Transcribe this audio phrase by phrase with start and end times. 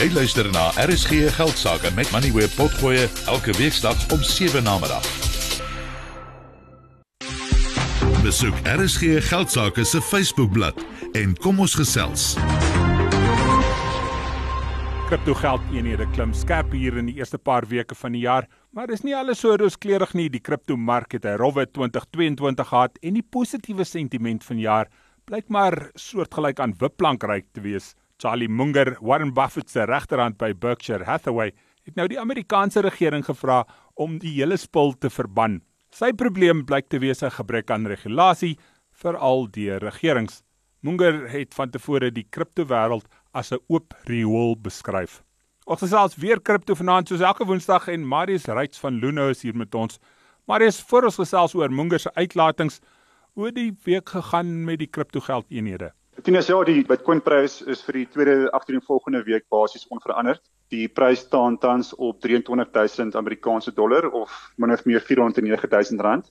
[0.00, 5.04] Jy luister na RSG Geldsaake met Money Web Potgoe elke weeksdag om 7 na middag.
[8.24, 10.80] Besoek RSG Geldsaake se Facebookblad
[11.12, 12.30] en kom ons gesels.
[15.10, 18.88] Kripto geld eenhede klim skerp hier in die eerste paar weke van die jaar, maar
[18.88, 20.30] dis nie alles so rooskleurig nie.
[20.32, 24.88] Die kripto mark het 'n rowwe 2022 gehad en die positiewe sentiment van jaar
[25.26, 27.94] blyk maar soortgelyk aan wippplankryk te wees.
[28.20, 31.54] Charlie Munger, Warren Buffett se regterhand by Berkshire Hathaway,
[31.88, 33.62] het nou die Amerikaanse regering gevra
[33.96, 35.62] om die hele spul te verban.
[35.90, 38.58] Sy probleem blyk te wees 'n gebrek aan regulasie
[38.92, 40.42] veral deur regerings.
[40.82, 45.22] Munger het van tevore die kriptowêreld as 'n oop riool beskryf.
[45.66, 49.56] Ons gesels weer kripto vanaand soos elke Woensdag en Marius Ryds van Luno is hier
[49.56, 49.98] met ons.
[50.46, 52.80] Marius, voor ons gesels oor Munger se uitlatings,
[53.36, 55.92] het die week gegaan met die kriptogeld eenhede?
[56.20, 60.42] Tinus ja, die Bitcoin prys is vir die tweede agtereenvolgende week basies onveranderd.
[60.74, 66.28] Die prys staan tans op 23000 Amerikaanse dollar of min of meer 409000 rand.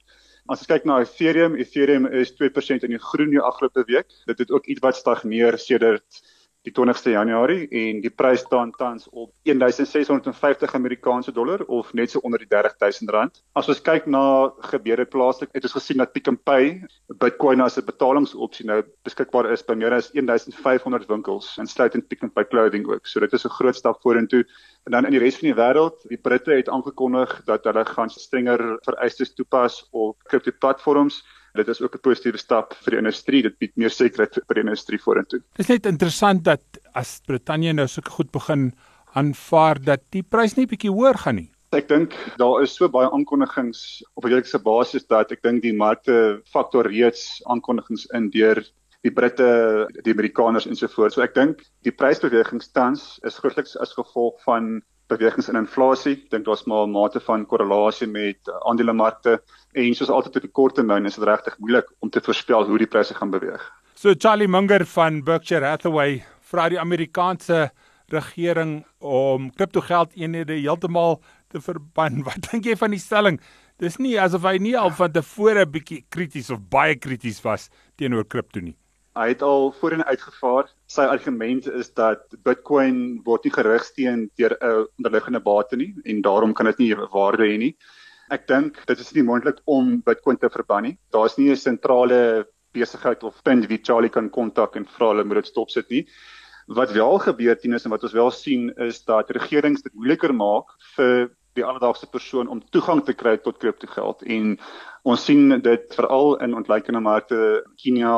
[0.49, 4.13] As ons kyk na Ethereum, Ethereum is 2% in die groen die afgelope week.
[4.29, 6.21] Dit het ook iets wat stagneer sedert
[6.69, 12.21] die 20ste Januarie en die prys staan tans op 1650 Amerikaanse dollar of net so
[12.23, 13.41] onder die 30000 rand.
[13.57, 16.85] As ons kyk na gebeure plaaslik, het ons gesien dat Pick n Pay
[17.21, 22.29] Bitcoin as 'n betalingsopsie nou beskikbaar is by meer as 1500 winkels, insluitend Pick n
[22.29, 23.07] Pay Clothing ook.
[23.07, 24.45] So dit is 'n groot stap vorentoe.
[24.85, 28.09] En dan in die res van die wêreld, die Britte het aangekondig dat hulle gaan
[28.09, 33.41] strenger vereistes toepas op kriptoplatforms dit is ook 'n positiewe stap vir die industrie.
[33.43, 35.39] Dit bied meer sekerheid vir die industrie vorentoe.
[35.39, 36.61] Dit is net interessant dat
[36.93, 38.73] as Brittanje nou so goed begin
[39.13, 41.51] aanvaar dat die prys nie bietjie hoër gaan nie.
[41.71, 45.73] Ek dink daar is so baie aankondigings op 'n weeklikse basis dat ek dink die
[45.73, 48.63] markte faktor reeds aankondigings in deur
[49.03, 51.13] die Britte, die Amerikaners en so voort.
[51.13, 56.15] So ek dink die prysbewegings tans is grootliks as gevolg van bewegings in inflasie.
[56.17, 59.41] Ek dink daar's maar 'n mate van korrelasie met uh, aandelemarkte
[59.73, 62.77] en soos altyd op die kort termyn is dit regtig moeilik om te voorspel hoe
[62.77, 63.61] die pryse gaan beweeg.
[63.95, 67.69] So Charlie Munger van Berkshire Hathaway vra die Amerikaanse
[68.09, 71.19] regering om kriptogeld eenhede heeltemal
[71.49, 72.23] te verban.
[72.27, 73.39] Wat dink jy van die stelling?
[73.79, 77.69] Dis nie asof hy nie al van tevore 'n bietjie krities of baie krities was
[77.97, 78.75] teenoor kripto nie.
[79.19, 80.69] Hy het al voorheen uitgevaar.
[80.87, 86.53] Sy argument is dat Bitcoin word nie gerigsteen deur 'n onderliggende bate nie en daarom
[86.53, 87.75] kan dit nie waarde hê nie.
[88.31, 90.97] Ek dink dit is nie moontlik om Bitcoin te verban nie.
[91.11, 95.43] Daar's nie 'n sentrale besigheid of punt wie Charlie kan kontak en vra hulle moet
[95.43, 96.07] dit stopsit nie.
[96.67, 100.33] Wat wel gebeur teen is en wat ons wel sien is dat regerings dit moeiliker
[100.33, 104.55] maak vir die alledaagse persoon om toegang te kry tot kriptogeld en
[105.07, 107.39] ons sien dit veral in ontleikende markte
[107.81, 108.15] Kenia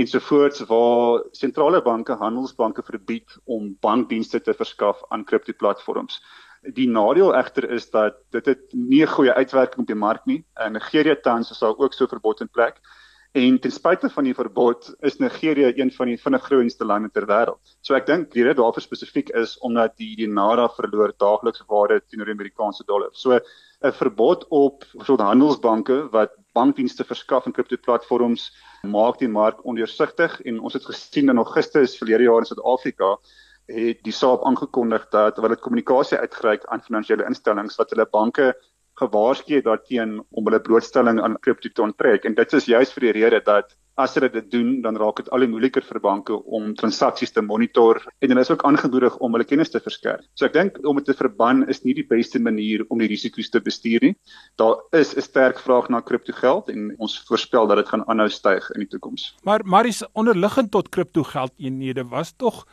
[0.00, 6.20] ensovoorts waar sentrale banke handelsbanke verbied om bankdienste te verskaf aan kriptoplatforms.
[6.76, 10.44] Die nadeel egter is dat dit het nie 'n goeie uitwerking op die mark nie.
[10.64, 12.80] In Nigeria tans is daar ook so verbod in plek.
[13.34, 17.24] En ten spyte van die verbod is Nigeria een van die vinnig groeiendste lande ter
[17.26, 17.58] wêreld.
[17.82, 22.30] So ek dink die rede daarvoor spesifiek is omdat die naira verloor daagliks waarde teenoor
[22.30, 23.10] die Amerikaanse dollar.
[23.10, 28.52] So 'n verbod op so handelsbanke wat bankdienste verskaf en kriptoplatforms
[28.86, 33.16] maak die mark ondeursigtig en ons het gesien in Augustus verlede jaar in Suid-Afrika
[33.66, 38.54] het die SAP aangekondig dat hulle kommunikasie uitgereik aan finansiële instellings wat hulle banke
[39.00, 43.08] gewaarsku het daarteen om hulle blootstelling aan kripto te onttrek en dit is juist vir
[43.08, 46.34] die rede dat as hulle dit doen dan raak dit al hoe moeiliker vir banke
[46.56, 50.24] om transaksies te monitor en hulle is ook aangemoedig om hulle kennis te verskerp.
[50.34, 53.52] So ek dink om dit te verban is nie die beste manier om die risiko's
[53.54, 54.14] te bestuur nie.
[54.58, 58.70] Daar is 'n sterk vraag na kriptogeld en ons voorspel dat dit gaan aanhou styg
[58.74, 59.34] in die toekoms.
[59.44, 62.66] Maar maar is onderliggend tot kriptogeld eenhede was tog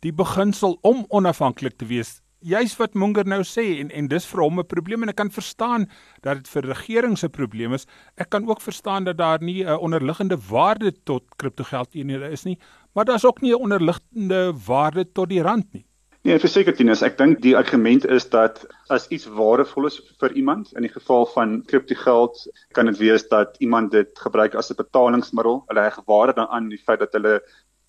[0.00, 4.42] die beginsel om onafhanklik te wees juis wat Munger nou sê en en dis vir
[4.42, 5.86] hom 'n probleem en ek kan verstaan
[6.22, 7.86] dat dit vir regering se probleem is.
[8.16, 12.58] Ek kan ook verstaan dat daar nie 'n onderliggende waarde tot kriptogeldeenhede is nie,
[12.94, 15.86] maar daar's ook nie 'n onderliggende waarde tot die rand nie.
[16.22, 18.60] Nee, verseker Tinus, ek dink die argument is dat
[18.94, 22.44] as iets waardevol is vir iemand, in die geval van kriptogeld,
[22.78, 25.64] kan dit wees dat iemand dit gebruik as 'n betalingsmiddel.
[25.66, 27.42] Hulle heg waarde daaraan die feit dat hulle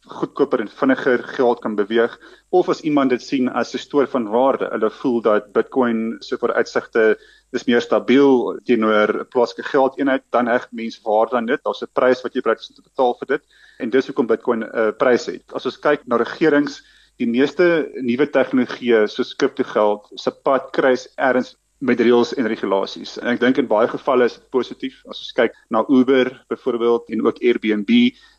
[0.07, 2.19] goedkoper en vinniger geld kan beweeg
[2.49, 4.69] of as iemand dit sien as 'n stoor van waarde.
[4.71, 7.17] Hulle voel dat Bitcoin se vooruitsigte
[7.51, 11.63] is meer stabiel teenoor 'n plaaslike geldeenheid, dan heg mense waarde aan dit.
[11.63, 13.43] Daar's 'n prys wat jy bereid is te betaal vir dit
[13.79, 15.43] en dis hoekom Bitcoin 'n uh, prys het.
[15.53, 16.81] As ons kyk na regerings,
[17.17, 23.17] die meeste nuwe tegnologieë soos kriptogeld se pad kruis ergens met reëls en regulasies.
[23.19, 27.09] En ek dink in baie gevalle is dit positief as ons kyk na Uber byvoorbeeld
[27.11, 27.91] en ook Airbnb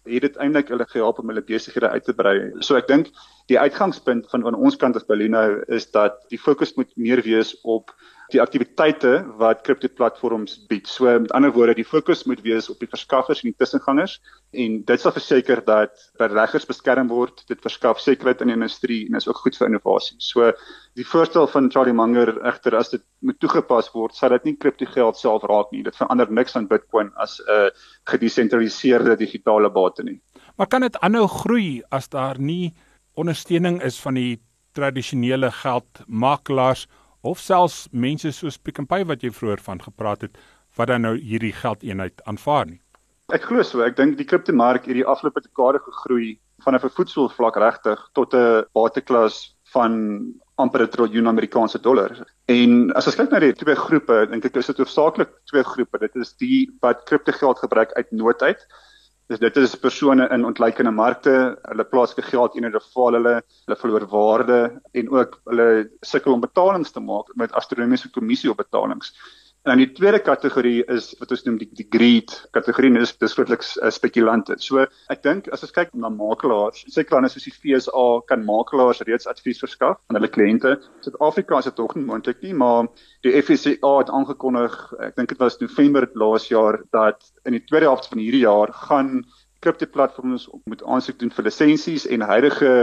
[0.04, 2.36] het dit eintlik hulle gehelp om hulle besighede uit te brei.
[2.60, 3.10] So ek dink
[3.52, 7.54] die uitgangspunt van van ons kant as Balino is dat die fokus moet meer wees
[7.62, 7.92] op
[8.32, 10.88] die aktiwiteite wat kriptoplatforms bied.
[10.88, 14.16] So met ander woorde, die fokus moet wees op die verskaffers en die tussengangers
[14.64, 17.44] en dit sal verseker dat beleggers beskerm word.
[17.50, 20.16] Dit verskaf sekerheid in die industrie en is ook goed vir innovasie.
[20.24, 20.52] So
[20.98, 25.18] die voorstel van Charlie Munger egter as dit moet toegepas word, sal dit nie kriptogeld
[25.20, 25.82] self raak nie.
[25.84, 27.70] Dit verander niks aan Bitcoin as 'n
[28.10, 30.20] gedesentraliseerde digitale bate nie.
[30.56, 32.74] Maar kan dit aanhou groei as daar nie
[33.14, 34.40] ondersteuning is van die
[34.74, 36.86] tradisionele geldmakelaars
[37.22, 40.36] of selfs mense soos Pick n Pay wat jy vroeër van gepraat het
[40.76, 42.80] wat dan nou hierdie geldeenheid aanvaar nie.
[43.32, 47.56] Ek glo so, ek dink die kriptomark het die afgelope dekade gegroei van 'n voedselvlak
[47.56, 52.10] regtig tot 'n bateklas van amper 'n triljoen Amerikaanse dollar.
[52.46, 55.98] En as ons kyk na die twee groepe, dink ek is dit hoofsaaklik twee groepe.
[55.98, 58.66] Dit is die wat kriptogeld gebruik uit nood uit
[59.32, 61.32] Dis dit is persone in ontleikende markte,
[61.70, 64.58] hulle plaaslike geld eenhede val hulle, hulle verloor waarde
[64.92, 65.68] en ook hulle
[66.04, 69.14] sukkel om betalings te maak met astronomiese kommissie op betalings.
[69.64, 73.32] En dan die tweede kategorie is wat ons noem die, die greed kategorie, dis dis
[73.32, 74.58] grootliks uh, spekulante.
[74.60, 79.00] So ek dink as ons kyk na makelaars, sekere lande soos die FSA kan makelaars
[79.08, 80.74] reeds advies verskaf aan hulle kliënte.
[81.06, 82.90] Suid-Afrika is dit tog nie moontlik nie, maar
[83.24, 84.76] die FSA het aangekondig,
[85.08, 88.74] ek dink dit was November laas jaar dat in die tweede helfte van hierdie jaar
[88.84, 89.14] gaan
[89.64, 92.74] kriptoplatforms moet aansoek doen vir lisensies en huidige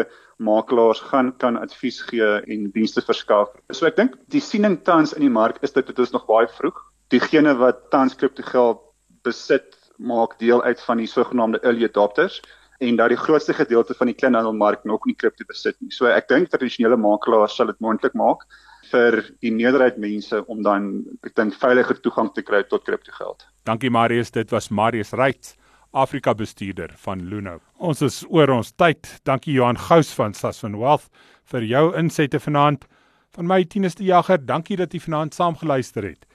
[0.41, 3.51] makelaars gaan kan advies gee en dienste verskaf.
[3.69, 6.49] So ek dink die siening tans in die mark is dat dit is nog baie
[6.57, 6.79] vroeg.
[7.13, 8.81] Diegene wat tans kriptogeld
[9.25, 12.41] besit maak deel uit van die sogenaamde early adopters
[12.81, 15.91] en dat die grootste gedeelte van die kleinhandelmark nog nie kripto besit nie.
[15.93, 18.47] So ek dink tradisionele makelaars sal dit moontlik maak
[18.91, 20.89] vir die meerderheid mense om dan
[21.27, 23.45] ek dink veiliger toegang te kry tot kriptogeld.
[23.69, 25.55] Dankie Marius, dit was Marius Ryds.
[25.91, 27.59] Afrika bestuurder van Luno.
[27.77, 29.19] Ons is oor ons tyd.
[29.27, 31.09] Dankie Johan Gous van Sasfin Wealth
[31.51, 32.88] vir jou insette vanaand.
[33.35, 36.25] Van my Tinus die Jager, dankie dat jy vanaand saamgeluister het.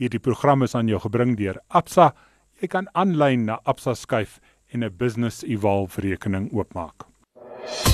[0.00, 2.12] Hierdie program is aan jou gebring deur Absa.
[2.60, 4.40] Jy kan aanlyn na Absa skuif
[4.72, 7.04] en 'n business evolve rekening oopmaak.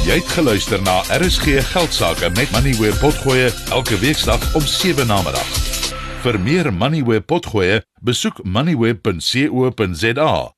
[0.07, 5.23] Jy het geluister na RSG Geldsaake met Money where potgoe elke weeksdag om 7 na
[5.23, 5.49] middag.
[6.23, 10.58] Vir meer Money where potgoe, besoek moneyweb.co.za